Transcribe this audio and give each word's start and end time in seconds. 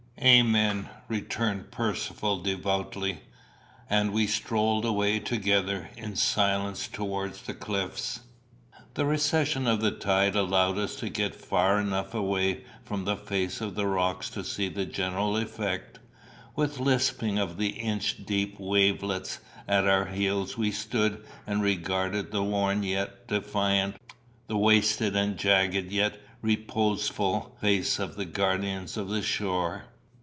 "Amen," 0.23 0.87
returned 1.07 1.71
Percivale 1.71 2.43
devoutly; 2.43 3.21
and 3.89 4.13
we 4.13 4.27
strolled 4.27 4.85
away 4.85 5.17
together 5.17 5.89
in 5.97 6.15
silence 6.15 6.87
towards 6.87 7.41
the 7.41 7.55
cliffs. 7.55 8.19
The 8.93 9.07
recession 9.07 9.65
of 9.65 9.81
the 9.81 9.89
tide 9.89 10.35
allowed 10.35 10.77
us 10.77 10.95
to 10.97 11.09
get 11.09 11.33
far 11.33 11.79
enough 11.79 12.13
away 12.13 12.63
from 12.83 13.05
the 13.05 13.15
face 13.15 13.61
of 13.61 13.73
the 13.73 13.87
rocks 13.87 14.29
to 14.31 14.43
see 14.43 14.67
the 14.69 14.85
general 14.85 15.35
effect. 15.37 15.97
With 16.55 16.75
the 16.75 16.83
lisping 16.83 17.39
of 17.39 17.57
the 17.57 17.69
inch 17.69 18.23
deep 18.23 18.59
wavelets 18.59 19.39
at 19.67 19.87
our 19.87 20.05
heels 20.05 20.55
we 20.55 20.69
stood 20.69 21.25
and 21.47 21.63
regarded 21.63 22.29
the 22.31 22.43
worn 22.43 22.83
yet 22.83 23.25
defiant, 23.27 23.95
the 24.45 24.57
wasted 24.57 25.15
and 25.15 25.35
jagged 25.35 25.91
yet 25.91 26.21
reposeful 26.43 27.57
face 27.59 27.97
of 27.97 28.15
the 28.17 28.25
guardians 28.25 28.97
of 28.97 29.09
the 29.09 29.23
shore. 29.23 29.85